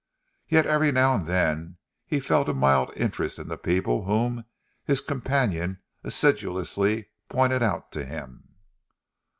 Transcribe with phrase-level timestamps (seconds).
[0.47, 4.45] Yet every now and then he felt a mild interest in the people whom
[4.83, 8.55] his companion assiduously pointed out to him.